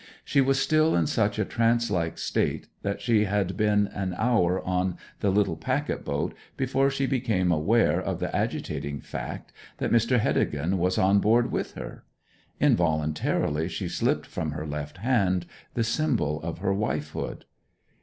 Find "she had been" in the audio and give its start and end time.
3.01-3.85